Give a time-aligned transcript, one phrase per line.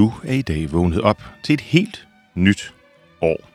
[0.00, 2.74] Du er i dag vågnet op til et helt nyt
[3.20, 3.50] år.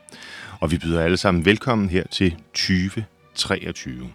[0.59, 4.09] Og vi byder alle sammen velkommen her til 2023.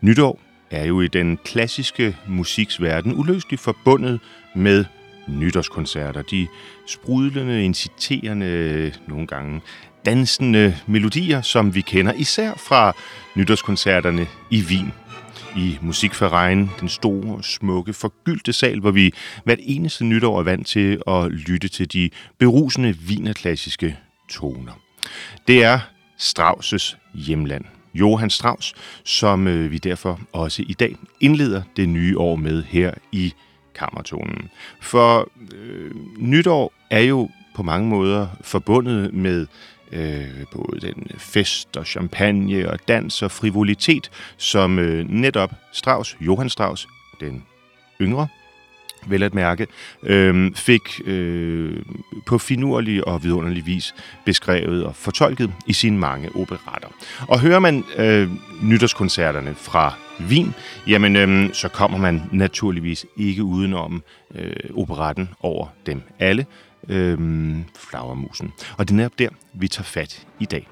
[0.00, 0.40] Nytår
[0.70, 4.20] er jo i den klassiske musiks verden uløseligt forbundet
[4.54, 4.84] med
[5.28, 6.22] nytårskoncerter.
[6.22, 6.46] De
[6.86, 9.60] sprudlende, inciterende, nogle gange
[10.06, 12.92] dansende melodier, som vi kender især fra
[13.34, 14.92] nytårskoncerterne i Wien
[15.56, 21.02] i Musikverein, den store, smukke, forgyldte sal, hvor vi hvert eneste nytår er vant til
[21.06, 23.96] at lytte til de berusende vinerklassiske
[24.28, 24.72] toner.
[25.48, 25.78] Det er
[26.18, 27.64] Strauss' hjemland.
[27.94, 28.74] Johann Strauss,
[29.04, 33.34] som øh, vi derfor også i dag indleder det nye år med her i
[33.74, 34.50] Kammertonen.
[34.80, 39.46] For øh, nytår er jo på mange måder forbundet med
[39.92, 46.50] øh, både den fest og champagne og dans og frivolitet, som øh, netop Strauss, Johann
[46.50, 46.88] Strauss,
[47.20, 47.44] den
[48.00, 48.28] yngre,
[49.06, 49.66] vel at mærke,
[50.02, 51.82] øh, fik øh,
[52.26, 53.94] på finurlig og vidunderlig vis
[54.24, 56.88] beskrevet og fortolket i sine mange operater.
[57.28, 58.28] Og hører man øh,
[58.62, 59.94] nytårskoncerterne fra
[60.28, 60.54] Wien,
[60.86, 64.02] jamen øh, så kommer man naturligvis ikke udenom
[64.34, 66.46] øh, operetten over dem alle,
[66.88, 68.52] øhm, Flagermusen.
[68.78, 70.68] Og det er netop der, vi tager fat i dag.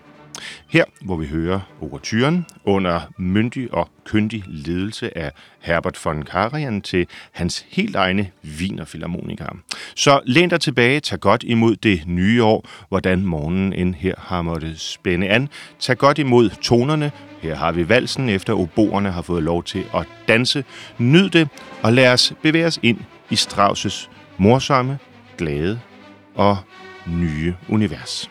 [0.69, 7.07] Her, hvor vi hører overturen under myndig og kyndig ledelse af Herbert von Karajan til
[7.33, 9.57] hans helt egne Wiener
[9.97, 14.43] Så læn dig tilbage, tag godt imod det nye år, hvordan morgenen end her har
[14.43, 15.49] måttet spænde an.
[15.81, 17.13] Tag godt imod tonerne.
[17.43, 20.65] Her har vi valsen, efter oboerne har fået lov til at danse.
[20.99, 21.49] Nyd det,
[21.83, 22.99] og lad os bevæge os ind
[23.31, 24.09] i Strauss'
[24.39, 24.99] morsomme,
[25.39, 25.81] glade
[26.35, 26.57] og
[27.07, 28.31] nye univers.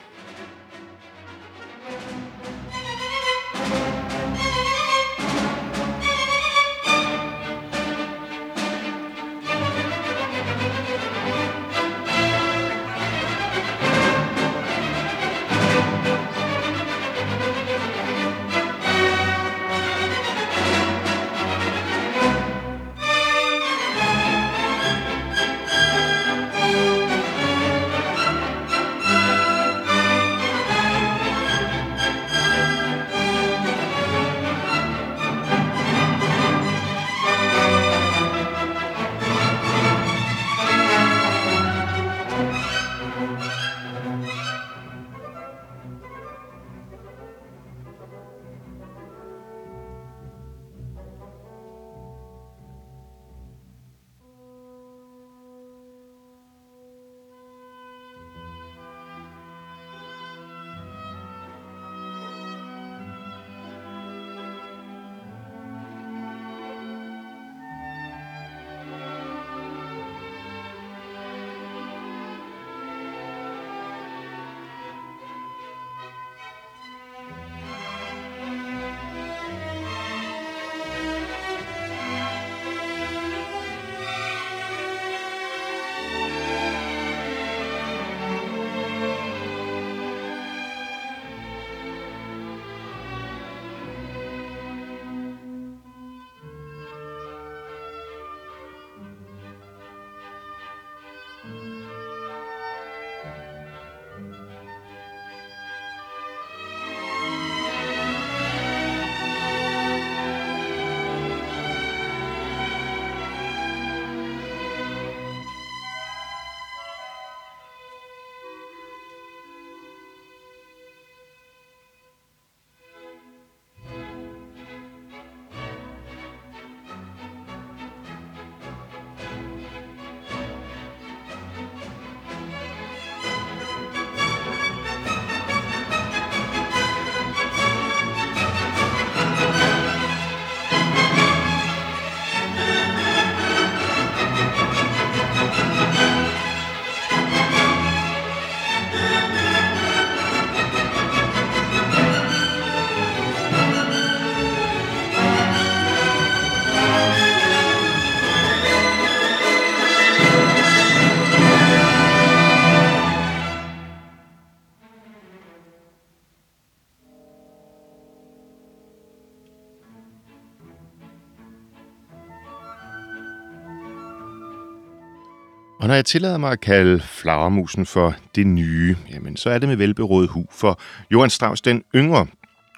[175.91, 179.75] Når jeg tillader mig at kalde flagermusen for det nye, jamen så er det med
[179.75, 180.79] velberådet hu, for
[181.11, 182.27] Johan Strauss den yngre,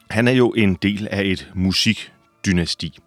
[0.10, 3.00] han er jo en del af et musikdynasti.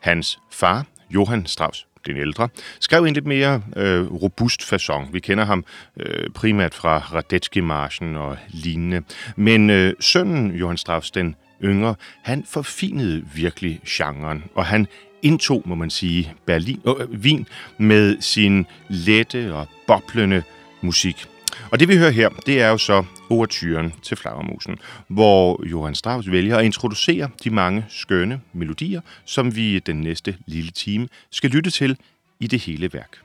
[0.00, 2.48] Hans far, Johan Strauss den ældre,
[2.80, 5.12] skrev en lidt mere øh, robust façon.
[5.12, 5.64] Vi kender ham
[6.00, 9.02] øh, primært fra Radetzky-marschen og lignende.
[9.36, 14.86] Men øh, sønnen Johan Strauss, den yngre, han forfinede virkelig genren, og han
[15.24, 17.46] indtog, må man sige, Berlin, øh, Wien
[17.78, 20.42] med sin lette og boblende
[20.80, 21.26] musik.
[21.70, 24.78] Og det vi hører her, det er jo så overturen til Flagermusen,
[25.08, 30.70] hvor Johann Strauss vælger at introducere de mange skønne melodier, som vi den næste lille
[30.70, 31.96] time skal lytte til
[32.40, 33.18] i det hele værk.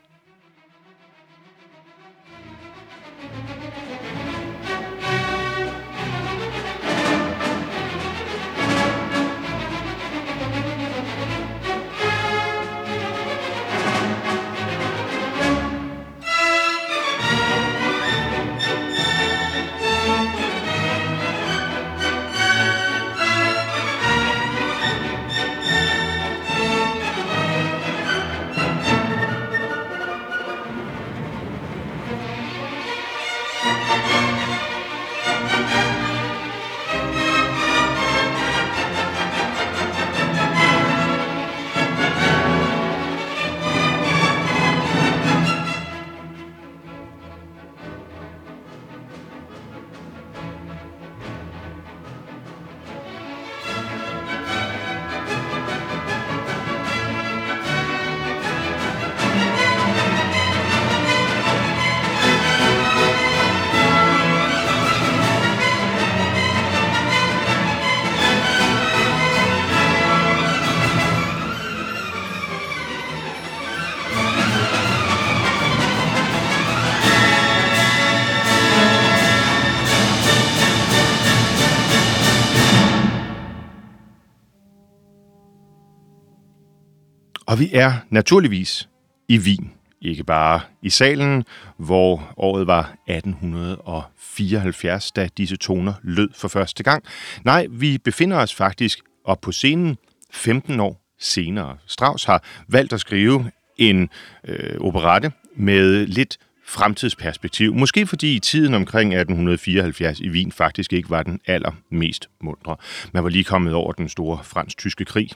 [87.59, 88.89] Og vi er naturligvis
[89.27, 89.71] i Wien.
[90.01, 91.44] Ikke bare i salen,
[91.77, 97.03] hvor året var 1874, da disse toner lød for første gang.
[97.44, 99.97] Nej, vi befinder os faktisk op på scenen
[100.31, 101.78] 15 år senere.
[101.87, 104.09] Strauss har valgt at skrive en
[104.47, 107.73] øh, operette med lidt fremtidsperspektiv.
[107.73, 112.75] Måske fordi tiden omkring 1874 i Wien faktisk ikke var den allermest mundre.
[113.13, 115.30] Man var lige kommet over den store fransk-tyske krig,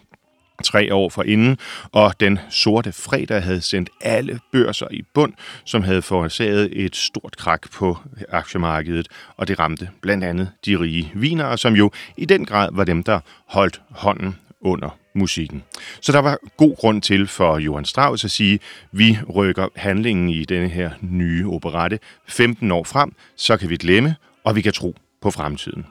[0.63, 1.57] tre år for inden,
[1.91, 5.33] og den sorte fredag havde sendt alle børser i bund,
[5.65, 7.97] som havde forårsaget et stort krak på
[8.29, 9.07] aktiemarkedet,
[9.37, 13.03] og det ramte blandt andet de rige vinere, som jo i den grad var dem,
[13.03, 15.63] der holdt hånden under musikken.
[16.01, 18.59] Så der var god grund til for Johan Strauss at sige,
[18.91, 24.15] vi rykker handlingen i denne her nye operette 15 år frem, så kan vi glemme,
[24.43, 25.85] og vi kan tro på fremtiden.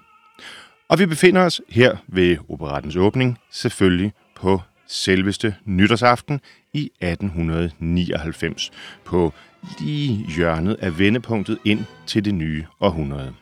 [0.88, 6.40] Og vi befinder os her ved operettens åbning, selvfølgelig på selveste nytårsaften
[6.74, 8.70] i 1899,
[9.04, 9.32] på
[9.80, 13.34] lige hjørnet af vendepunktet ind til det nye århundrede.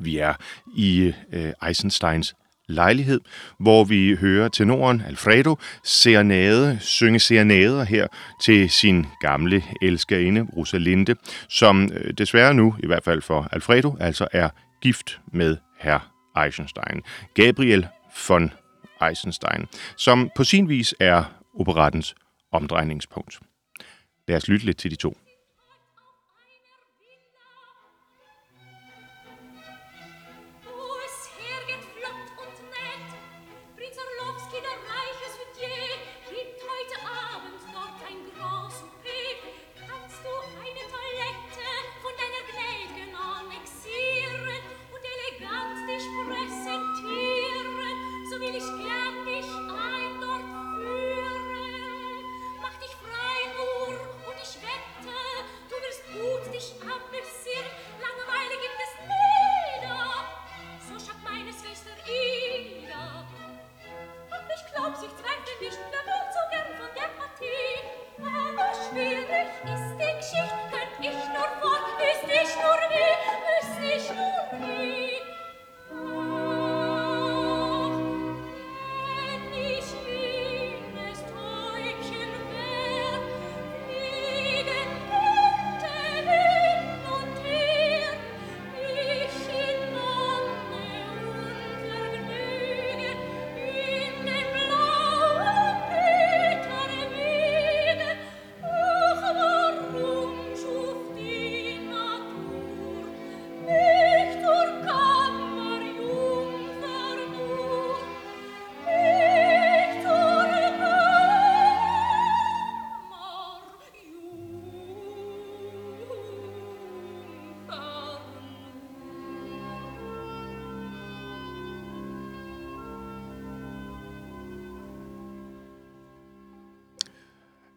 [0.00, 0.34] Vi er
[0.76, 2.34] i øh, Eisensteins
[2.68, 3.20] lejlighed,
[3.60, 8.06] hvor vi hører tenoren Alfredo serenade, synge serenader her
[8.42, 11.14] til sin gamle elskerinde Rosalinde,
[11.48, 14.48] som øh, desværre nu, i hvert fald for Alfredo, altså er
[14.82, 16.10] gift med herr
[16.44, 17.02] Eisenstein.
[17.34, 17.86] Gabriel
[18.28, 18.50] von
[19.08, 22.14] Eisenstein, som på sin vis er operettens
[22.52, 23.40] omdrejningspunkt.
[24.28, 25.16] Lad os lytte lidt til de to.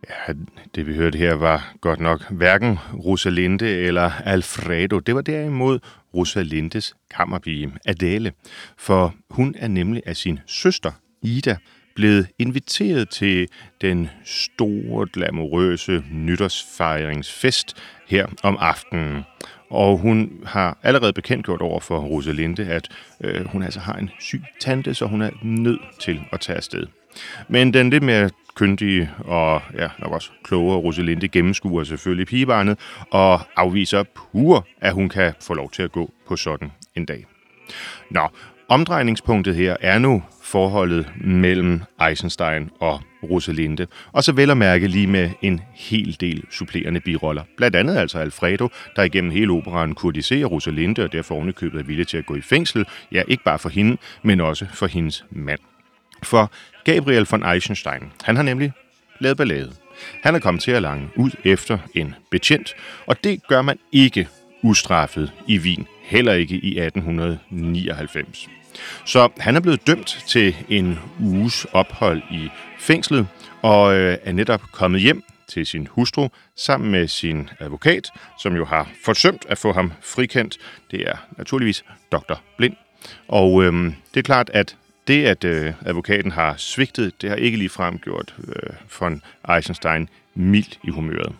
[0.09, 0.33] Ja,
[0.75, 4.99] det vi hørte her var godt nok hverken Rosalinde eller Alfredo.
[4.99, 5.79] Det var derimod
[6.13, 8.31] Rosalindes kammerpige, Adele.
[8.77, 11.57] For hun er nemlig af sin søster, Ida,
[11.95, 13.47] blevet inviteret til
[13.81, 17.75] den store, glamourøse nytårsfejringsfest
[18.07, 19.23] her om aftenen.
[19.69, 22.87] Og hun har allerede bekendtgjort over for Rosalinde, at
[23.23, 26.87] øh, hun altså har en syg tante, så hun er nødt til at tage afsted.
[27.47, 32.79] Men den lidt mere kyndige og ja, nok også klogere Rosalinde gennemskuer selvfølgelig pigebarnet
[33.11, 37.25] og afviser pur, at hun kan få lov til at gå på sådan en dag.
[38.11, 38.27] Nå,
[38.69, 45.07] omdrejningspunktet her er nu forholdet mellem Eisenstein og Rosalinde, og så vel at mærke lige
[45.07, 47.43] med en hel del supplerende biroller.
[47.57, 52.07] Blandt andet altså Alfredo, der igennem hele operaen kurdiserer Rosalinde, og derfor ovenikøbet er villig
[52.07, 55.59] til at gå i fængsel, ja, ikke bare for hende, men også for hendes mand.
[56.23, 56.51] For
[56.83, 58.71] Gabriel von Eisenstein, han har nemlig
[59.19, 59.73] lavet ballade.
[60.23, 64.27] Han er kommet til at lange ud efter en betjent, og det gør man ikke
[64.63, 68.49] ustraffet i Wien, heller ikke i 1899.
[69.05, 73.27] Så han er blevet dømt til en uges ophold i fængslet,
[73.61, 78.09] og øh, er netop kommet hjem til sin hustru sammen med sin advokat,
[78.39, 80.57] som jo har forsømt at få ham frikendt.
[80.91, 82.33] Det er naturligvis Dr.
[82.57, 82.75] Blind.
[83.27, 84.75] Og øhm, det er klart, at
[85.07, 89.21] det, at øh, advokaten har svigtet, det har ikke ligefrem gjort øh, von
[89.55, 91.35] Eisenstein mild i humøret.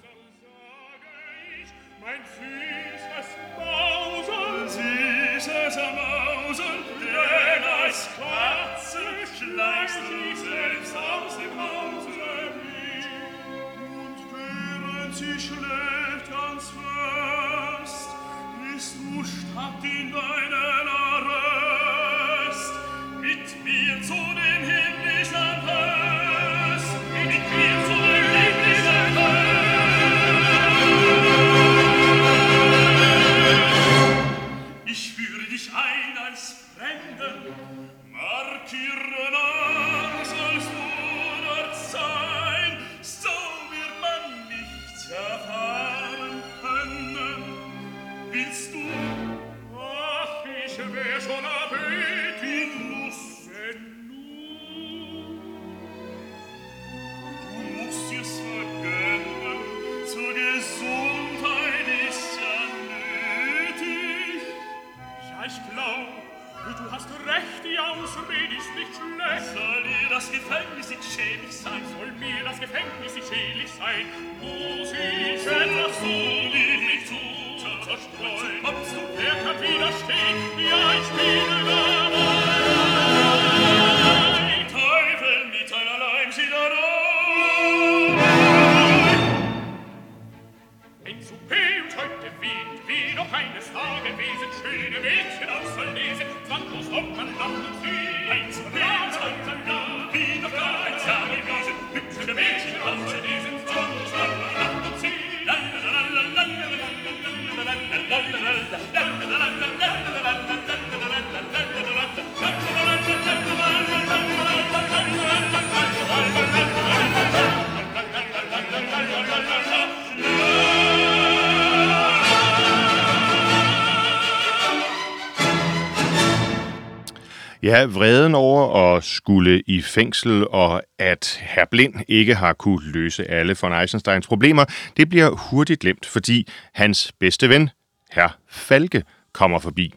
[127.68, 133.32] Ja, vreden over at skulle i fængsel, og at herr Blind ikke har kunne løse
[133.32, 134.66] alle von Eisensteins problemer,
[134.98, 137.70] det bliver hurtigt glemt, fordi hans bedste ven,
[138.12, 139.94] herr Falke, kommer forbi.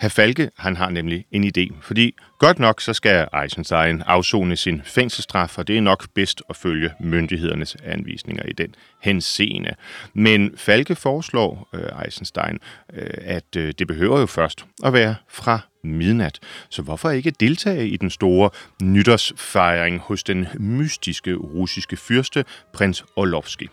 [0.00, 4.82] Herr Falke, han har nemlig en idé, fordi godt nok så skal Eisenstein afzone sin
[4.84, 9.74] fængselsstraf, og det er nok bedst at følge myndighedernes anvisninger i den henseende.
[10.14, 12.58] Men Falke foreslår øh, Eisenstein,
[12.92, 16.38] øh, at øh, det behøver jo først at være fra midnat.
[16.68, 18.50] Så hvorfor ikke deltage i den store
[18.82, 23.68] nytårsfejring hos den mystiske russiske fyrste, prins Orlovski?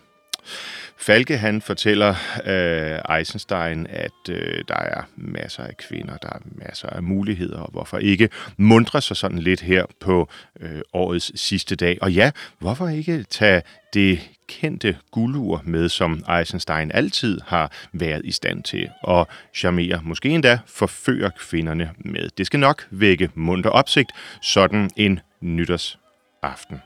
[1.00, 2.14] Falke han fortæller
[2.46, 7.70] øh, Eisenstein, at øh, der er masser af kvinder, der er masser af muligheder, og
[7.70, 10.28] hvorfor ikke mundre sig sådan lidt her på
[10.60, 11.98] øh, årets sidste dag.
[12.02, 13.62] Og ja, hvorfor ikke tage
[13.94, 20.28] det kendte guldur med, som Eisenstein altid har været i stand til at charmere, måske
[20.28, 22.28] endda forføre kvinderne med.
[22.38, 24.10] Det skal nok vække munter opsigt,
[24.42, 26.80] sådan en nytårsaften.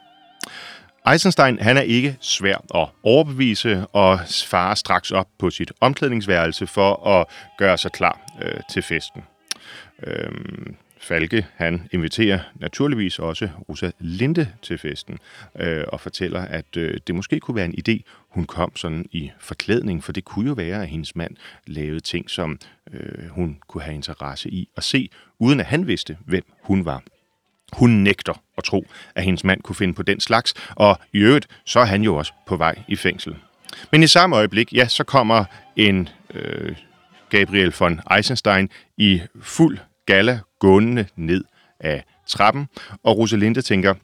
[1.11, 7.07] Eisenstein han er ikke svær at overbevise og farer straks op på sit omklædningsværelse for
[7.07, 7.27] at
[7.59, 9.23] gøre sig klar øh, til festen.
[10.03, 15.19] Øhm, Falke, han inviterer naturligvis også Rosa Linde til festen,
[15.59, 19.31] øh, og fortæller, at øh, det måske kunne være en idé, hun kom sådan i
[19.39, 22.59] forklædning, for det kunne jo være, at hendes mand lavede ting, som
[22.93, 27.03] øh, hun kunne have interesse i at se, uden at han vidste, hvem hun var.
[27.73, 31.47] Hun nægter at tro, at hendes mand kunne finde på den slags, og i øvrigt,
[31.65, 33.37] så er han jo også på vej i fængsel.
[33.93, 35.45] Men i samme øjeblik, ja, så kommer
[35.77, 36.77] en øh,
[37.31, 41.45] Gabriel von Eisenstein i fuld gala gående ned
[41.81, 42.69] af trappen,
[43.03, 43.95] og Rosalinde tænker,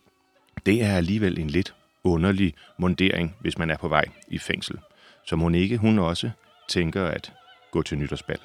[0.67, 4.79] det er alligevel en lidt underlig mundering, hvis man er på vej i fængsel.
[5.27, 6.31] Så må ikke hun også
[6.69, 7.33] tænker at
[7.71, 8.39] gå til nytårsbal.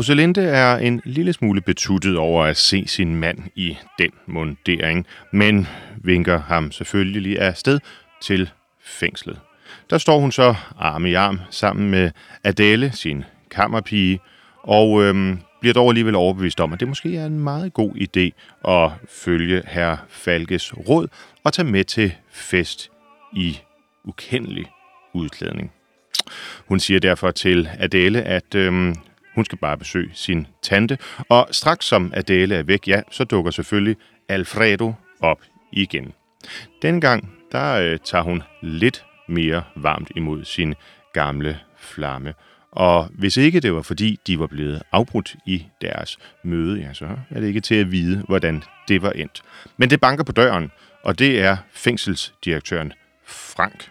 [0.00, 5.66] Rosalinde er en lille smule betuttet over at se sin mand i den mundering, men
[5.96, 7.80] vinker ham selvfølgelig afsted
[8.22, 8.50] til
[8.84, 9.40] fængslet.
[9.90, 12.10] Der står hun så arm i arm sammen med
[12.44, 14.20] Adele, sin kammerpige,
[14.62, 18.30] og øhm, bliver dog alligevel overbevist om, at det måske er en meget god idé
[18.70, 21.08] at følge herr Falkes råd
[21.44, 22.90] og tage med til fest
[23.32, 23.58] i
[24.04, 24.66] ukendelig
[25.14, 25.72] udklædning.
[26.68, 28.94] Hun siger derfor til Adele, at øhm,
[29.34, 30.98] hun skal bare besøge sin tante.
[31.28, 33.96] Og straks som Adele er væk, ja, så dukker selvfølgelig
[34.28, 35.40] Alfredo op
[35.72, 36.12] igen.
[36.82, 40.74] Dengang, der øh, tager hun lidt mere varmt imod sin
[41.12, 42.34] gamle flamme.
[42.72, 47.08] Og hvis ikke det var fordi, de var blevet afbrudt i deres møde, ja, så
[47.30, 49.42] er det ikke til at vide, hvordan det var endt.
[49.76, 50.70] Men det banker på døren,
[51.04, 52.92] og det er fængselsdirektøren
[53.26, 53.90] Frank.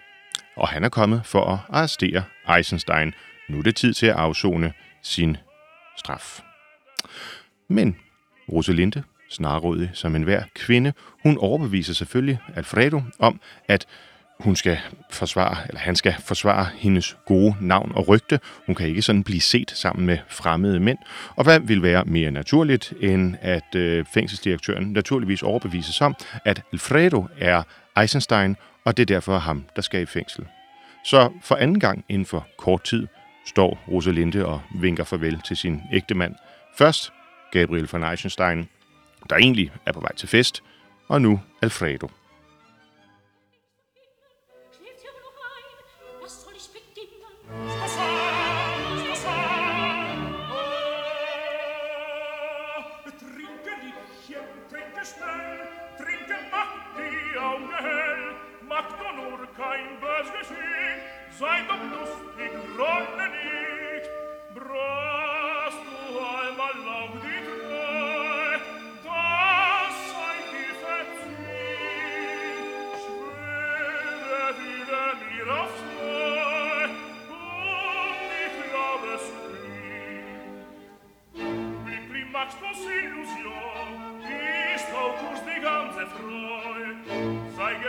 [0.56, 2.23] Og han er kommet for at arrestere
[2.58, 3.13] Eisenstein.
[3.49, 5.38] Nu er det tid til at afzone sin
[5.97, 6.41] straf.
[7.67, 7.95] Men
[8.51, 13.88] Rosalinde, snarrådig som enhver kvinde, hun overbeviser selvfølgelig Alfredo om, at
[14.39, 14.77] hun skal
[15.12, 18.39] forsvare, eller han skal forsvare hendes gode navn og rygte.
[18.65, 20.97] Hun kan ikke sådan blive set sammen med fremmede mænd.
[21.35, 27.27] Og hvad vil være mere naturligt, end at øh, fængselsdirektøren naturligvis overbevises om, at Alfredo
[27.38, 27.63] er
[28.01, 30.45] Eisenstein, og det er derfor ham, der skal i fængsel.
[31.05, 33.07] Så for anden gang inden for kort tid,
[33.45, 36.36] står Rosalinde og vinker farvel til sin ægte mand.
[36.78, 37.13] Først
[37.52, 38.69] Gabriel von Eisenstein,
[39.30, 40.63] der egentlig er på vej til fest,
[41.08, 42.10] og nu Alfredo.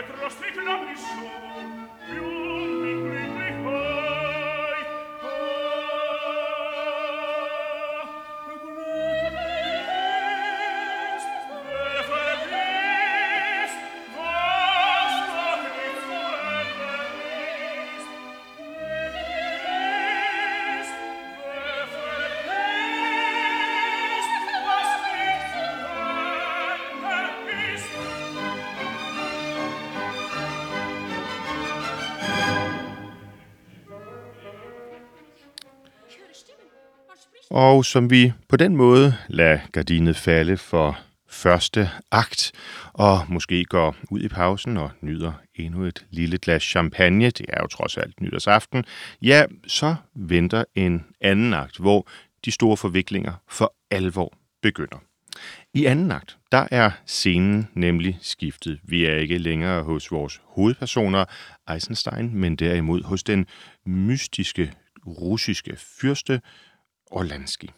[0.01, 1.70] ветров стеклянный шум,
[37.51, 42.51] og som vi på den måde lader gardinet falde for første akt,
[42.93, 47.61] og måske går ud i pausen og nyder endnu et lille glas champagne, det er
[47.61, 48.85] jo trods alt nytårsaften,
[49.21, 52.07] ja, så venter en anden akt, hvor
[52.45, 54.97] de store forviklinger for alvor begynder.
[55.73, 58.79] I anden akt, der er scenen nemlig skiftet.
[58.83, 61.25] Vi er ikke længere hos vores hovedpersoner,
[61.73, 63.45] Eisenstein, men derimod hos den
[63.85, 64.71] mystiske
[65.07, 66.41] russiske fyrste
[67.11, 67.69] Orlanski.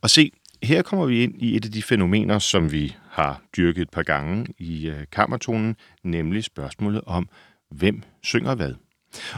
[0.00, 0.32] Og se,
[0.62, 4.02] her kommer vi ind i et af de fænomener, som vi har dyrket et par
[4.02, 7.28] gange i øh, kammertonen, nemlig spørgsmålet om,
[7.70, 8.74] hvem synger hvad.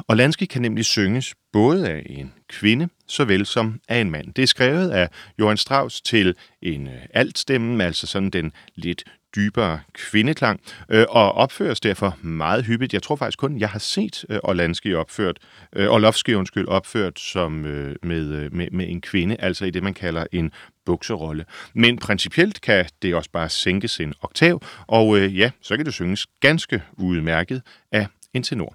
[0.08, 0.16] Og
[0.46, 4.34] kan nemlig synges både af en kvinde, såvel som af en mand.
[4.34, 9.04] Det er skrevet af Johann Strauss til en øh, altstemme, altså sådan den lidt
[9.36, 12.94] dybere kvindeklang, øh, og opføres derfor meget hyppigt.
[12.94, 15.38] Jeg tror faktisk kun, jeg har set øh, Orlanski opført,
[15.76, 19.82] øh, Orlovski undskyld, opført som øh, med, øh, med, med en kvinde, altså i det,
[19.82, 20.52] man kalder en
[20.86, 21.44] bukserolle.
[21.74, 25.94] Men principielt kan det også bare sænkes en oktav, og øh, ja, så kan det
[25.94, 28.74] synges ganske udmærket af en tenor.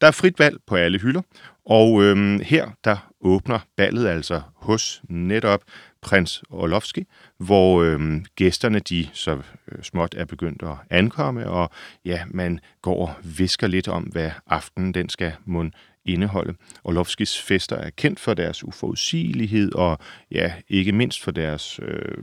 [0.00, 1.22] Der er frit valg på alle hylder,
[1.66, 5.60] og øhm, her der åbner ballet altså hos netop
[6.06, 7.06] prins Orlovski,
[7.38, 8.00] hvor øh,
[8.36, 9.38] gæsterne de så
[9.68, 11.70] øh, småt er begyndt at ankomme, og
[12.04, 15.72] ja, man går og visker lidt om, hvad aftenen den skal mund
[16.04, 16.54] indeholde.
[16.84, 19.98] Orlovskis fester er kendt for deres uforudsigelighed, og
[20.30, 22.18] ja, ikke mindst for deres, øh,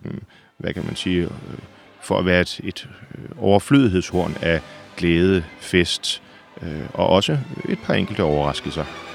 [0.57, 1.29] hvad kan man sige, øh,
[2.01, 4.61] for at være et, et øh, overflødighedshorn af
[4.97, 6.21] glæde, fest,
[6.61, 9.12] øh, og også et par enkelte overraskelser.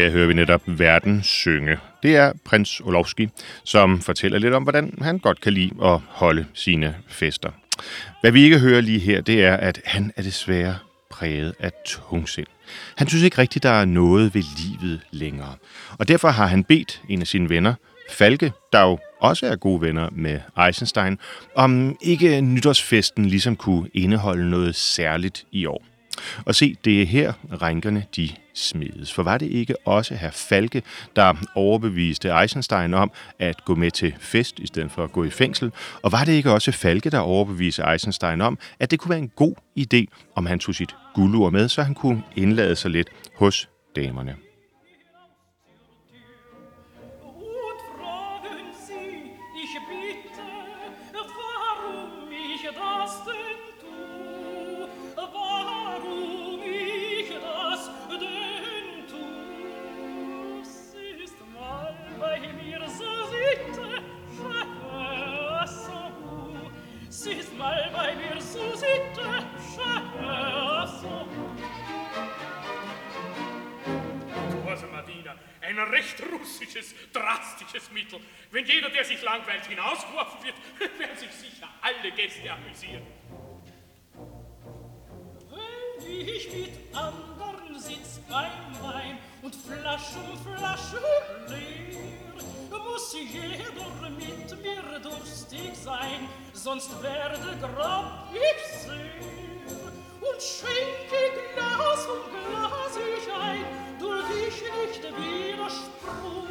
[0.00, 1.78] Og her hører vi netop verden synge.
[2.02, 3.28] Det er prins Olovski,
[3.64, 7.50] som fortæller lidt om, hvordan han godt kan lide at holde sine fester.
[8.20, 10.78] Hvad vi ikke hører lige her, det er, at han er desværre
[11.10, 12.46] præget af tungsind.
[12.96, 15.54] Han synes ikke rigtigt, der er noget ved livet længere.
[15.98, 17.74] Og derfor har han bedt en af sine venner,
[18.10, 21.18] Falke, der jo også er gode venner med Eisenstein,
[21.54, 25.89] om ikke nytårsfesten ligesom kunne indeholde noget særligt i år.
[26.44, 29.12] Og se, det er her rænkerne de smedes.
[29.12, 30.82] For var det ikke også herr Falke,
[31.16, 35.30] der overbeviste Eisenstein om at gå med til fest i stedet for at gå i
[35.30, 35.72] fængsel?
[36.02, 39.32] Og var det ikke også Falke, der overbeviste Eisenstein om, at det kunne være en
[39.36, 40.04] god idé,
[40.34, 44.49] om han tog sit guldur med, så han kunne indlade sig lidt hos damerne?
[76.80, 78.20] Russisches, drastisches Mittel.
[78.50, 80.54] Wenn jeder, der sich langweilt, hinausgeworfen wird,
[80.98, 83.06] werden sich sicher alle Gäste amüsieren.
[85.50, 88.50] Wenn ich mit anderen sitz beim
[88.82, 91.00] Wein und Flasche um Flasche
[91.48, 92.40] leer,
[92.70, 99.20] muss jeder mit mir durstig sein, sonst werde grab ich sehr
[100.20, 106.48] und schenke Glas um Glas ich ein, durch ich nicht widerspruch.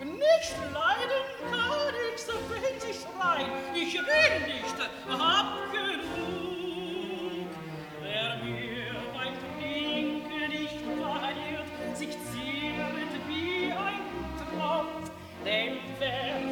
[0.00, 7.48] Nicht leiden kann ich's, wenn sie schreien, ich will nicht, hab genug.
[8.00, 14.02] Wer mir beim Trinken nicht feiert, sich zehret wie ein
[14.38, 15.10] Tropf,
[15.44, 16.43] der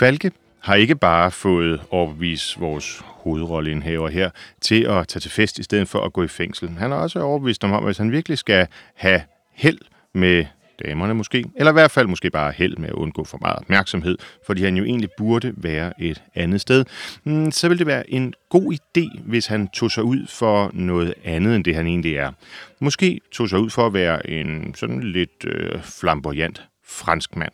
[0.00, 5.62] Falke har ikke bare fået overbevist vores hovedrolleindhaver her til at tage til fest i
[5.62, 6.68] stedet for at gå i fængsel.
[6.68, 9.78] Han har også overbevist om, at hvis han virkelig skal have held
[10.14, 10.44] med
[10.84, 14.18] damerne måske, eller i hvert fald måske bare held med at undgå for meget opmærksomhed,
[14.46, 16.84] fordi han jo egentlig burde være et andet sted,
[17.24, 21.14] mm, så ville det være en god idé, hvis han tog sig ud for noget
[21.24, 22.32] andet end det, han egentlig er.
[22.78, 27.52] Måske tog sig ud for at være en sådan lidt øh, flamboyant fransk mand.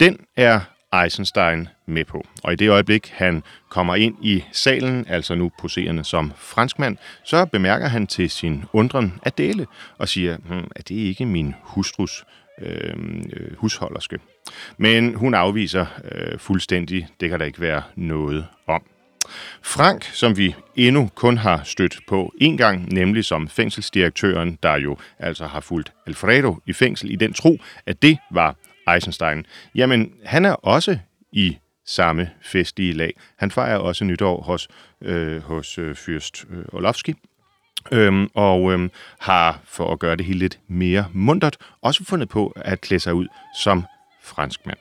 [0.00, 0.60] Den er
[1.04, 2.26] Eisenstein med på.
[2.44, 7.44] Og i det øjeblik, han kommer ind i salen, altså nu poserende som franskmand, så
[7.44, 9.66] bemærker han til sin undren Adele
[9.98, 12.24] og siger, hm, at det ikke min hustrus
[12.60, 14.18] øhm, øh, husholderske.
[14.76, 18.82] Men hun afviser øh, fuldstændig, det kan der ikke være noget om.
[19.62, 24.96] Frank, som vi endnu kun har stødt på en gang, nemlig som fængselsdirektøren, der jo
[25.18, 28.56] altså har fulgt Alfredo i fængsel i den tro, at det var
[28.94, 30.98] Eisenstein, jamen han er også
[31.32, 33.14] i samme festlige lag.
[33.38, 34.68] Han fejrer også nytår hos,
[35.02, 37.14] øh, hos øh, fyrst øh, Olofsky,
[37.92, 38.90] øhm, og øhm,
[39.20, 43.14] har, for at gøre det hele lidt mere mundtet, også fundet på at klæde sig
[43.14, 43.26] ud
[43.60, 43.84] som
[44.24, 44.78] franskmand.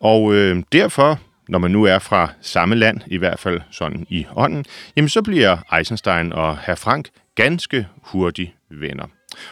[0.00, 4.26] Og øh, derfor, når man nu er fra samme land, i hvert fald sådan i
[4.36, 4.64] ånden,
[4.96, 9.06] jamen så bliver Eisenstein og herr Frank ganske hurtigt venner.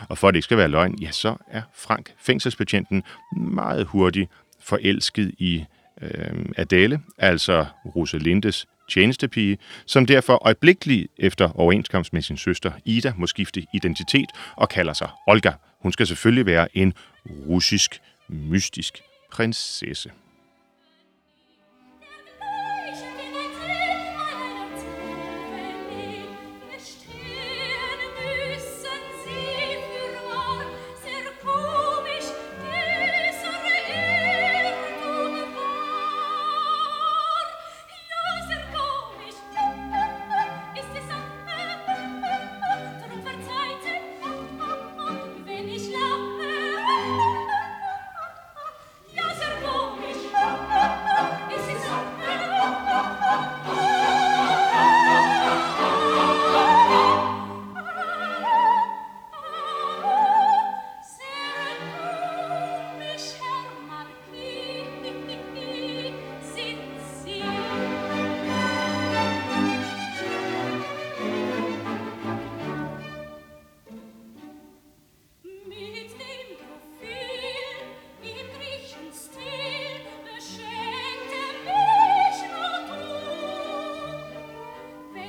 [0.09, 3.03] Og for at det ikke skal være løgn, ja, så er Frank, fængselsbetjenten,
[3.37, 5.65] meget hurtigt forelsket i
[6.03, 7.67] øh, Adele, altså
[7.97, 14.69] Rosalindes tjenestepige, som derfor øjeblikkeligt efter overenskomst med sin søster Ida må skifte identitet og
[14.69, 15.53] kalder sig Olga.
[15.81, 16.95] Hun skal selvfølgelig være en
[17.27, 20.11] russisk, mystisk prinsesse.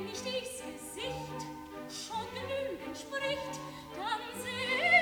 [0.06, 1.41] nicht dies Gesicht
[1.89, 3.60] schon genügend spricht,
[3.96, 4.94] dann seh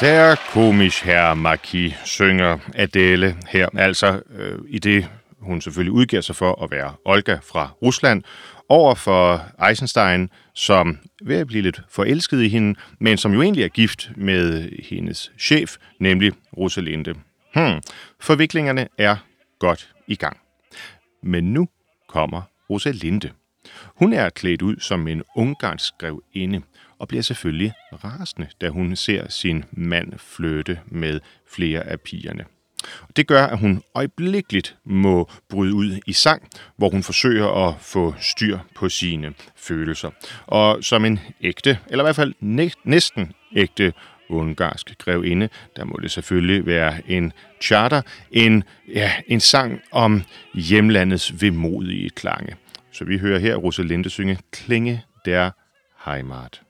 [0.00, 3.68] Sehr komisk herre Marquis, synger Adele her.
[3.78, 5.08] Altså øh, i det,
[5.40, 8.22] hun selvfølgelig udgiver sig for at være Olga fra Rusland,
[8.68, 13.64] over for Eisenstein, som ved at blive lidt forelsket i hende, men som jo egentlig
[13.64, 17.14] er gift med hendes chef, nemlig Rosalinde.
[17.54, 17.82] Hmm,
[18.20, 19.16] forviklingerne er
[19.58, 20.36] godt i gang.
[21.22, 21.68] Men nu
[22.08, 23.30] kommer Rosalinde.
[23.84, 26.62] Hun er klædt ud som en ungarsk grevinde,
[27.00, 27.72] og bliver selvfølgelig
[28.04, 32.44] rasende, da hun ser sin mand flytte med flere af pigerne.
[33.16, 38.14] Det gør, at hun øjeblikkeligt må bryde ud i sang, hvor hun forsøger at få
[38.20, 40.10] styr på sine følelser.
[40.46, 42.34] Og som en ægte, eller i hvert fald
[42.84, 43.92] næsten ægte
[44.28, 47.32] ungarsk grevinde, der må det selvfølgelig være en
[47.62, 50.22] charter, en, ja, en sang om
[50.54, 52.56] hjemlandets vemodige klange.
[52.92, 55.50] Så vi hører her Rosalinde synge Klinge der
[56.04, 56.60] Heimat.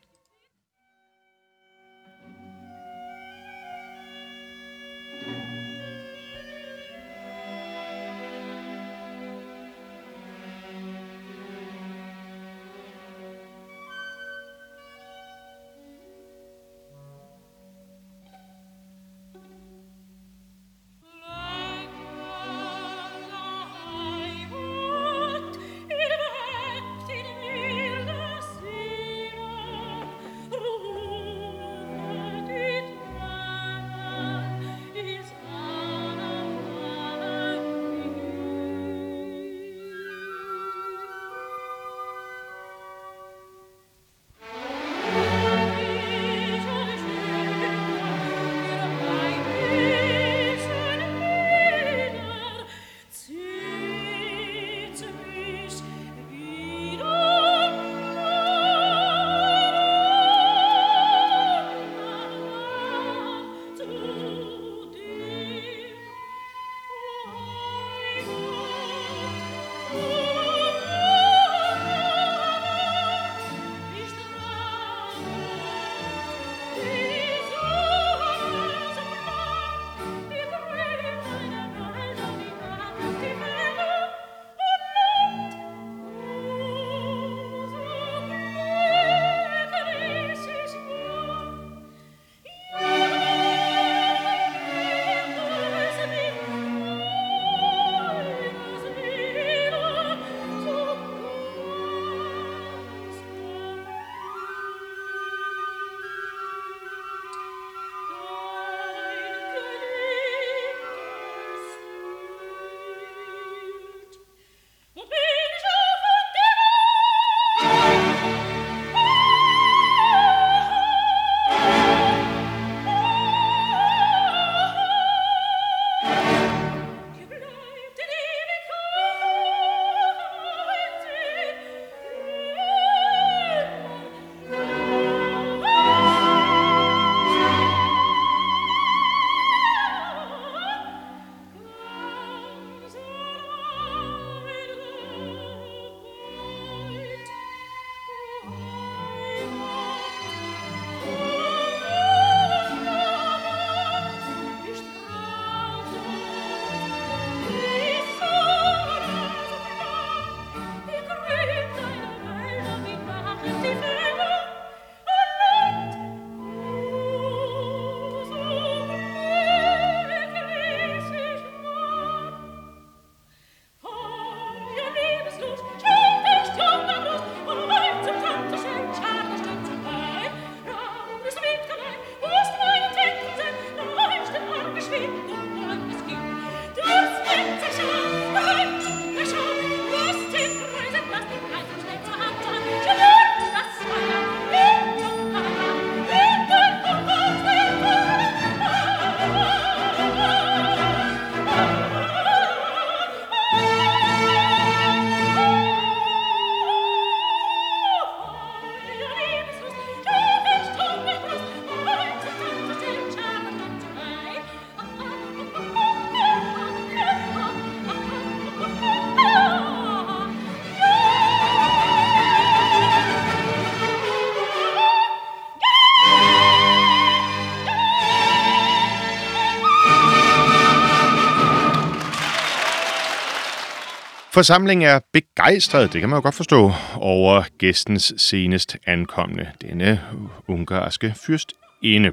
[234.41, 240.01] Forsamlingen er begejstret, det kan man jo godt forstå, over gæstens senest ankomne, denne
[240.49, 242.12] ungarske fyrstinde.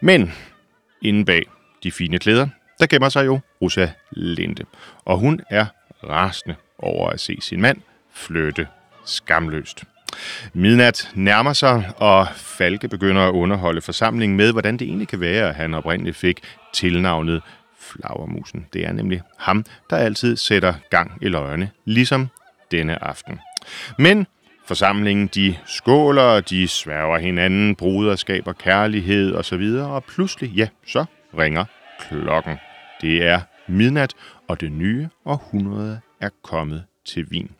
[0.00, 0.32] Men
[1.02, 1.42] inde bag
[1.82, 2.48] de fine klæder,
[2.80, 4.64] der gemmer sig jo Rosa Linde.
[5.04, 5.66] Og hun er
[6.04, 7.78] rasende over at se sin mand
[8.14, 8.66] flytte
[9.04, 9.84] skamløst.
[10.52, 15.48] Midnat nærmer sig, og Falke begynder at underholde forsamlingen med, hvordan det egentlig kan være,
[15.48, 16.40] at han oprindeligt fik
[16.74, 17.42] tilnavnet
[17.78, 18.66] Flagermusen.
[18.72, 22.28] Det er nemlig ham, der altid sætter gang i løgene, ligesom
[22.70, 23.40] denne aften.
[23.98, 24.26] Men
[24.66, 31.04] forsamlingen, de skåler, de sværger hinanden, bruderskab og kærlighed osv., og pludselig, ja, så
[31.38, 31.64] ringer
[32.08, 32.56] klokken.
[33.00, 34.14] Det er midnat,
[34.48, 37.50] og det nye århundrede er kommet til Wien.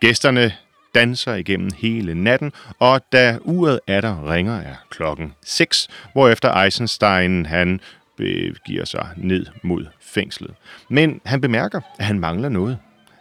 [0.00, 0.52] Gæsterne
[0.94, 7.46] danser igennem hele natten, og da uret er der ringer er klokken 6, hvorefter Eisenstein
[7.46, 7.80] han
[8.18, 10.54] begiver sig ned mod fængslet.
[10.90, 12.78] Men han bemærker, at han mangler noget.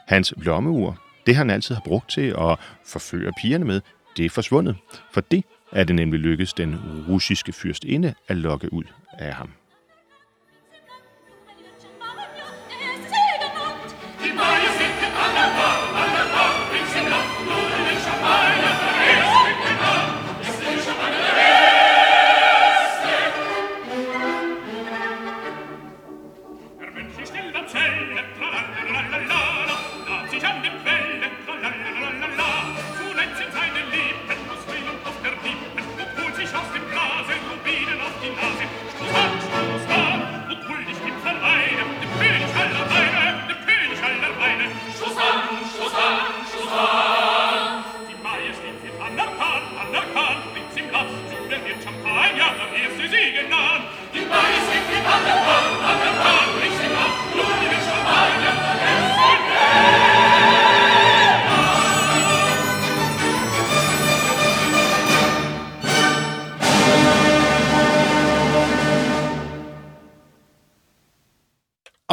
[0.07, 3.81] Hans lommeur, det han altid har brugt til at forføre pigerne med,
[4.17, 4.75] det er forsvundet.
[5.11, 6.79] For det er det nemlig lykkedes den
[7.09, 8.83] russiske fyrstinde at lokke ud
[9.19, 9.49] af ham.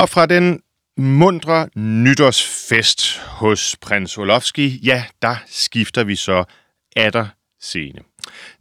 [0.05, 0.63] Og fra den
[0.97, 6.45] mundre nytårsfest hos prins Olofski, ja, der skifter vi så
[6.97, 7.27] atter
[7.61, 8.01] scene.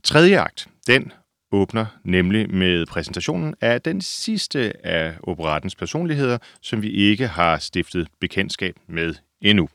[0.04, 1.12] Tredje akt, den
[1.52, 8.08] åbner nemlig med præsentationen af den sidste af operettens personligheder, som vi ikke har stiftet
[8.20, 9.70] bekendtskab med endnu.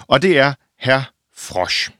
[0.00, 1.90] Og det er herr Frosch,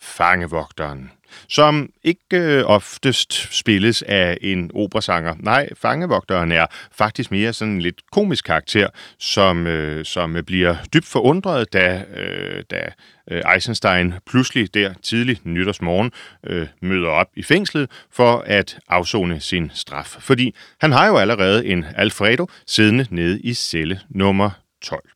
[0.00, 1.12] fangevogteren,
[1.48, 5.34] som ikke øh, oftest spilles af en operasanger.
[5.40, 11.06] Nej, fangevogteren er faktisk mere sådan en lidt komisk karakter, som, øh, som bliver dybt
[11.06, 12.90] forundret, da, øh, da
[13.30, 16.12] øh, Eisenstein pludselig der tidlig nytårsmorgen
[16.46, 20.16] øh, møder op i fængslet for at afzone sin straf.
[20.20, 24.50] Fordi han har jo allerede en Alfredo siddende nede i celle nummer
[24.82, 25.15] 12.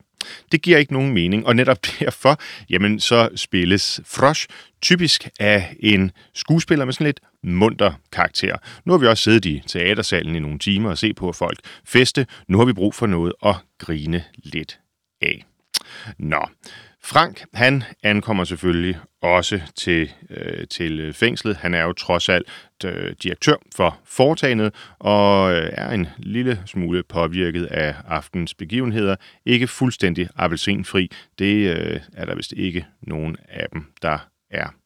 [0.53, 2.41] Det giver ikke nogen mening, og netop derfor,
[2.71, 4.49] jamen, så spilles Frosch
[4.83, 8.57] typisk af en skuespiller med sådan lidt munter karakter.
[8.85, 12.27] Nu har vi også siddet i teatersalen i nogle timer og set på folk feste.
[12.49, 14.79] Nu har vi brug for noget at grine lidt
[15.23, 15.45] af.
[16.18, 16.47] Nå,
[17.03, 21.57] Frank, han ankommer selvfølgelig også til, øh, til øh, fængslet.
[21.57, 22.49] Han er jo trods alt
[22.85, 29.17] øh, direktør for foretagendet og øh, er en lille smule påvirket af aftens begivenheder.
[29.45, 31.11] Ikke fuldstændig appelsinfri.
[31.39, 34.19] Det øh, er der vist ikke nogen af dem, der
[34.51, 34.80] er.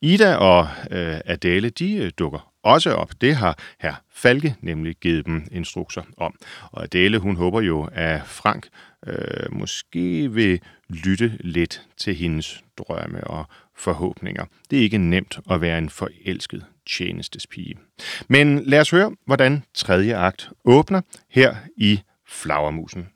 [0.00, 3.10] Ida og øh, Adele, de øh, dukker også op.
[3.20, 6.34] Det har herr Falke nemlig givet dem instrukser om.
[6.72, 8.68] Og Adele, hun håber jo, at Frank
[9.06, 13.44] øh, måske vil lytte lidt til hendes drømme og
[13.76, 14.44] forhåbninger.
[14.70, 17.78] Det er ikke nemt at være en forelsket tjenestespige.
[18.28, 23.08] Men lad os høre, hvordan tredje akt åbner her i Flagermusen.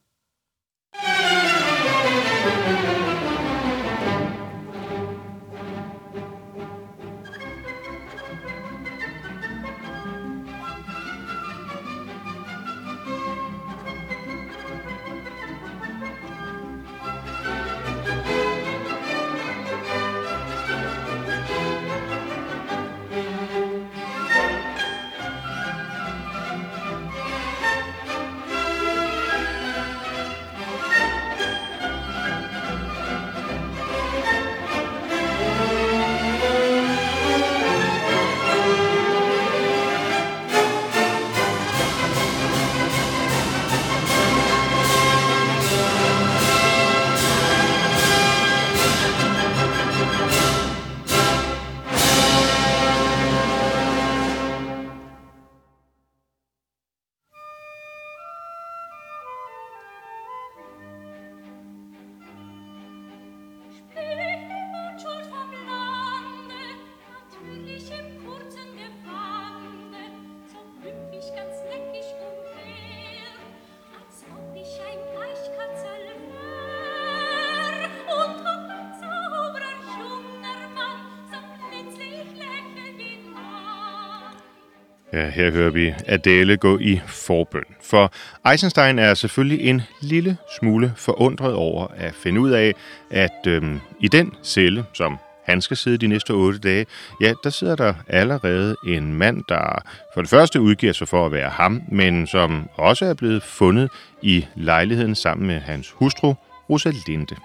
[85.45, 87.64] Her hører vi Adele gå i forbøn.
[87.82, 88.12] For
[88.51, 92.74] Eisenstein er selvfølgelig en lille smule forundret over at finde ud af,
[93.11, 96.86] at øhm, i den celle, som han skal sidde de næste otte dage,
[97.20, 99.82] ja, der sidder der allerede en mand, der
[100.14, 103.90] for det første udgiver sig for at være ham, men som også er blevet fundet
[104.22, 106.34] i lejligheden sammen med hans hustru,
[106.70, 107.36] Rosalinde.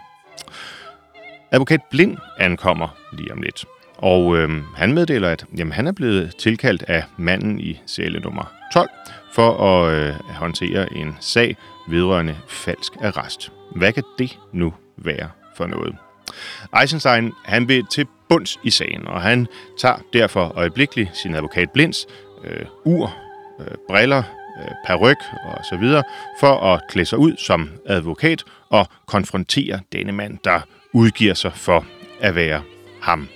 [1.51, 3.65] Advokat Blind ankommer lige om lidt.
[4.01, 8.53] Og øh, han meddeler, at jamen, han er blevet tilkaldt af manden i celle nummer
[8.73, 8.89] 12
[9.33, 11.55] for at øh, håndtere en sag
[11.89, 13.51] vedrørende falsk arrest.
[13.75, 15.95] Hvad kan det nu være for noget?
[16.81, 19.47] Eisenstein han vil til bunds i sagen, og han
[19.79, 22.05] tager derfor øjeblikkeligt sin advokat Blinds
[22.43, 23.15] øh, ur,
[23.59, 24.23] øh, briller,
[24.61, 26.03] øh, peruk og så videre,
[26.39, 30.61] for at klæde sig ud som advokat og konfrontere denne mand, der
[30.93, 31.85] udgiver sig for
[32.19, 32.61] at være
[33.01, 33.27] ham.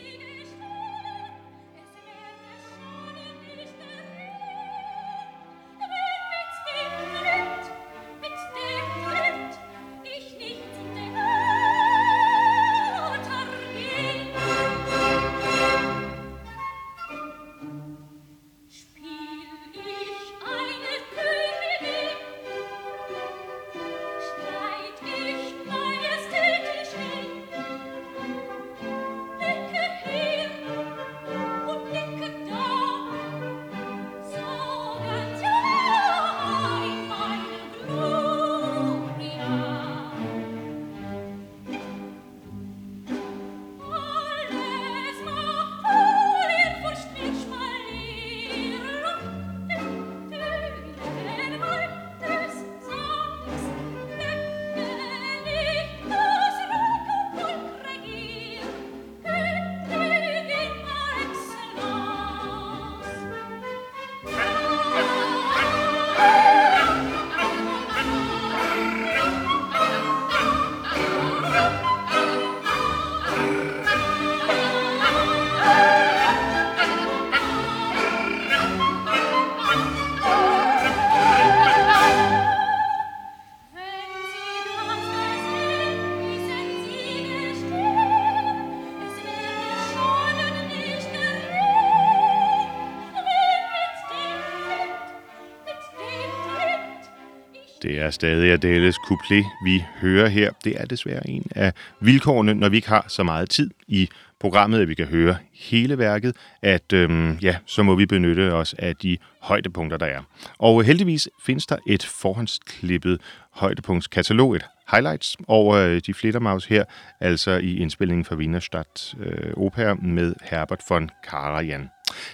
[98.14, 100.52] Stadig Adèles couplet, vi hører her.
[100.64, 104.10] Det er desværre en af vilkårene, når vi ikke har så meget tid i
[104.44, 108.76] programmet, at vi kan høre hele værket, at øhm, ja, så må vi benytte os
[108.80, 110.22] af de højdepunkter, der er.
[110.60, 113.22] Og heldigvis findes der et forhåndsklippet
[113.52, 116.84] højdepunktskatalog, et highlights over øh, de flittermaus her,
[117.20, 121.90] altså i indspillingen fra Wienerstadt øh, Opera med Herbert von Karajan.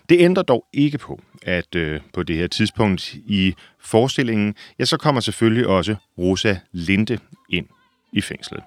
[0.09, 4.97] Det ændrer dog ikke på, at øh, på det her tidspunkt i forestillingen, ja, så
[4.97, 7.65] kommer selvfølgelig også Rosa Linde ind
[8.13, 8.63] i fængslet.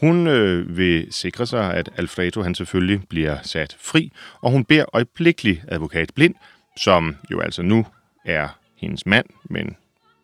[0.00, 4.84] Hun øh, vil sikre sig, at Alfredo han selvfølgelig bliver sat fri, og hun beder
[4.92, 6.34] øjeblikkeligt advokat Blind,
[6.76, 7.86] som jo altså nu
[8.24, 9.76] er hendes mand, men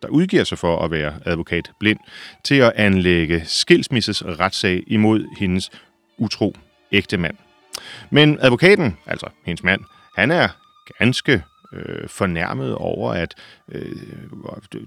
[0.03, 1.99] der udgiver sig for at være advokat Blind,
[2.45, 5.71] til at anlægge skilsmisses retssag imod hendes
[6.19, 6.57] utro
[6.93, 7.37] ægte mand.
[8.11, 9.81] Men advokaten, altså hendes mand,
[10.17, 10.49] han er
[10.99, 13.35] ganske øh, fornærmet over, at
[13.69, 13.97] øh,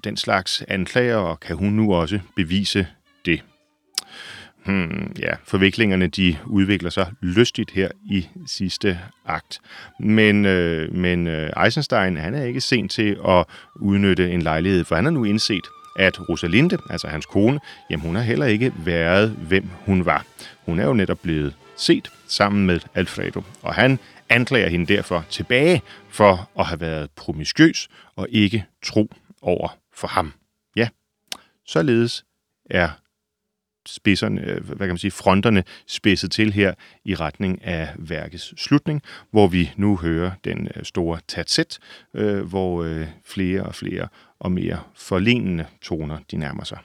[0.04, 2.88] den slags anklager, og kan hun nu også bevise
[3.26, 3.44] det.
[4.68, 9.60] Hmm, ja, forviklingerne de udvikler sig lystigt her i sidste akt.
[10.00, 13.46] Men, øh, men øh, Eisenstein han er ikke sent til at
[13.76, 15.68] udnytte en lejlighed, for han har nu indset,
[16.00, 17.60] at Rosalinde, altså hans kone,
[17.90, 20.26] jamen hun har heller ikke været, hvem hun var.
[20.66, 24.00] Hun er jo netop blevet set sammen med Alfredo, og han
[24.30, 30.34] anklager hende derfor tilbage for at have været promiskøs og ikke tro over for ham.
[30.76, 30.88] Ja,
[31.66, 32.26] således
[32.70, 32.90] er
[33.88, 36.74] spidserne, øh, hvad kan man sige, fronterne spidset til her
[37.06, 41.80] i retning af værkets slutning, hvor vi nu hører den øh, store tatset,
[42.14, 44.08] øh, hvor flere og flere
[44.40, 46.78] og mere forlenende toner de nærmer sig.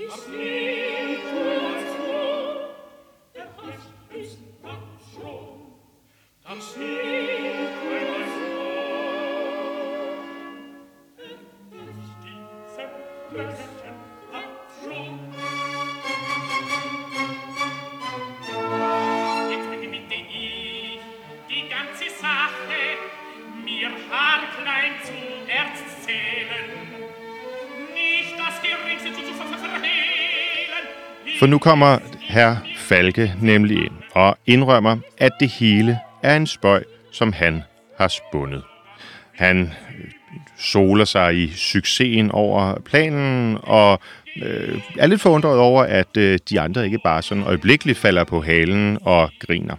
[0.00, 0.77] Ich
[31.38, 36.84] For nu kommer herr Falke nemlig ind og indrømmer, at det hele er en spøj,
[37.12, 37.62] som han
[37.98, 38.62] har spundet.
[39.34, 40.04] Han øh,
[40.58, 44.00] soler sig i succesen over planen og
[44.42, 48.40] øh, er lidt forundret over, at øh, de andre ikke bare sådan øjeblikkeligt falder på
[48.40, 49.76] halen og griner.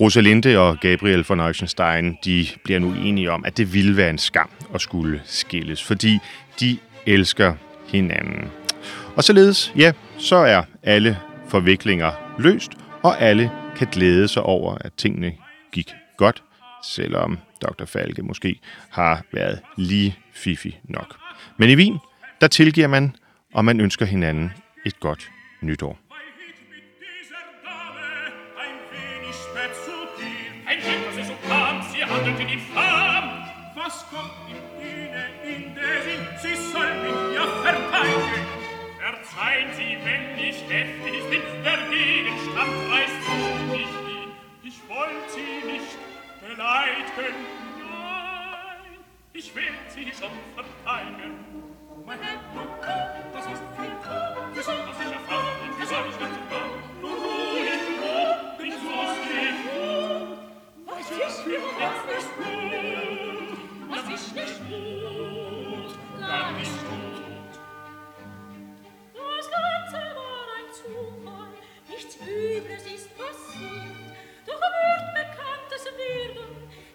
[0.00, 4.18] Rosalinde og Gabriel von Euchenstein, de bliver nu enige om, at det ville være en
[4.18, 6.18] skam at skulle skilles, fordi
[6.60, 7.54] de elsker
[7.88, 8.50] hinanden.
[9.16, 11.18] Og således, ja, så er alle
[11.48, 12.70] forviklinger løst,
[13.02, 15.32] og alle kan glæde sig over, at tingene
[15.72, 16.42] gik godt,
[16.84, 17.84] selvom Dr.
[17.84, 18.60] Falke måske
[18.90, 21.16] har været lige fifi nok.
[21.56, 21.98] Men i Wien,
[22.40, 23.16] der tilgiver man,
[23.54, 24.52] og man ønsker hinanden
[24.86, 25.30] et godt
[25.62, 26.09] nytår.
[46.70, 47.34] Beleidigen,
[47.78, 51.34] nein, ich will Sie schon verteidigen.
[52.06, 52.38] Mein Herr,
[53.32, 56.70] das ist viel Tod, wir sollen uns nicht erfahren, wir sollen nicht ganz erfahren.
[57.02, 60.38] Ruhig, ruhig, ich muss nicht gut.
[60.86, 63.58] Was ist mir jetzt nicht gut?
[63.88, 66.20] Was ist nicht gut?
[66.20, 67.52] Gar nicht gut.
[69.14, 71.52] Das Ganze war ein Zufall,
[71.88, 74.10] nichts Übles ist passiert.
[74.46, 76.59] Doch wird bekannt es werden,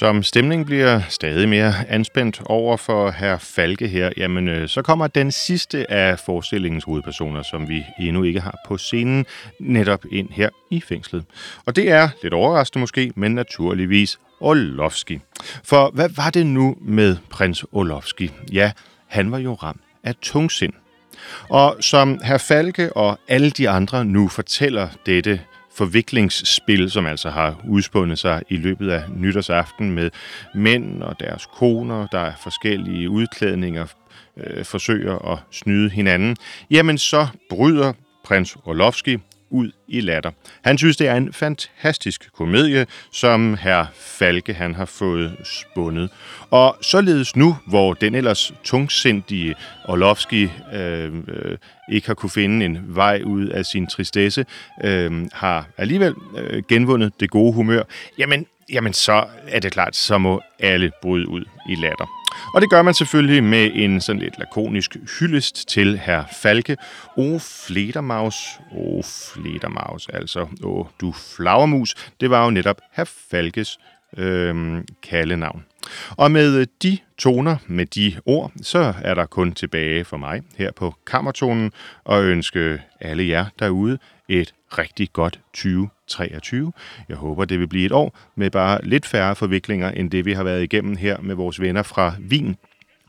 [0.00, 5.06] Som stemningen bliver stadig mere anspændt over for herr Falke her, jamen øh, så kommer
[5.06, 9.26] den sidste af forestillingens hovedpersoner, som vi endnu ikke har på scenen,
[9.58, 11.24] netop ind her i fængslet.
[11.66, 15.20] Og det er, lidt overraskende måske, men naturligvis Olofsky.
[15.64, 18.30] For hvad var det nu med prins Olofsky?
[18.52, 18.72] Ja,
[19.08, 20.72] han var jo ramt af tungsind.
[21.48, 25.40] Og som herr Falke og alle de andre nu fortæller dette
[25.74, 30.10] forviklingsspil, som altså har udspundet sig i løbet af nytårsaften med
[30.54, 33.86] mænd og deres koner, der er forskellige udklædninger,
[34.36, 36.36] øh, forsøger at snyde hinanden,
[36.70, 37.92] jamen så bryder
[38.24, 39.18] prins Orlovski
[39.50, 40.30] ud i latter.
[40.64, 46.10] Han synes, det er en fantastisk komedie, som herr Falke han har fået spundet.
[46.50, 51.58] Og således nu, hvor den ellers tungsindige Orlovski øh, øh,
[51.92, 54.46] ikke har kunne finde en vej ud af sin tristesse,
[54.84, 57.82] øh, har alligevel øh, genvundet det gode humør,
[58.18, 62.06] jamen, jamen så er det klart, så må alle bryde ud i latter.
[62.54, 66.76] Og det gør man selvfølgelig med en sådan lidt lakonisk hyldest til herr Falke.
[67.16, 68.36] O fledermaus,
[68.72, 73.78] o fledermaus, altså o du flagermus, det var jo netop herr Falkes
[74.16, 75.64] øh, kaldenavn.
[76.10, 80.72] Og med de toner, med de ord, så er der kun tilbage for mig her
[80.72, 81.72] på Kammertonen
[82.04, 83.98] og ønske alle jer derude
[84.30, 86.72] et rigtig godt 2023.
[87.08, 90.32] Jeg håber, det vil blive et år med bare lidt færre forviklinger, end det vi
[90.32, 92.56] har været igennem her med vores venner fra Wien.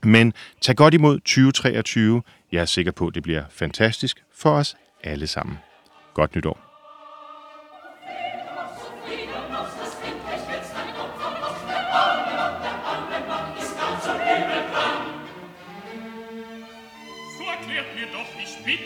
[0.02, 2.22] Men tag godt imod 2023.
[2.52, 5.58] Jeg er sikker på, at det bliver fantastisk for os alle sammen.
[6.14, 6.72] Godt nytår.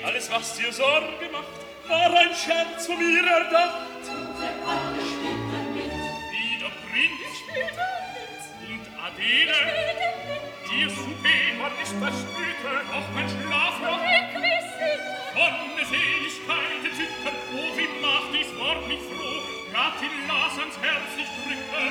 [0.05, 1.56] Alles, was dir Sorge macht,
[1.89, 4.05] war ein Scherz von mir erdacht.
[4.11, 5.93] Und der Alte spielte mit.
[6.33, 8.43] Wie der Prinz spielte mit.
[8.71, 10.47] Und Adele spielte mit.
[10.77, 15.01] Ihr Souper war nicht verspüte, auch mein Schlaf noch requisit.
[15.33, 19.41] Von Seligkeit entzüttert, wo sie macht, dies Wort mich froh.
[19.73, 21.83] Gab die Las ans Herz nicht drücke.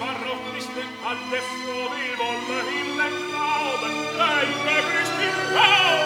[0.00, 6.03] Warum nicht denn alles so will, wolle den glauben, dein Gewicht im Raum.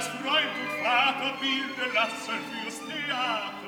[0.00, 3.59] das Freund und Vaterbilde lassen fürs Theater.